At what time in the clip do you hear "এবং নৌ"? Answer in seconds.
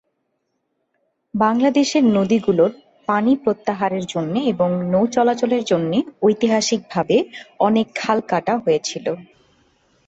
4.53-5.03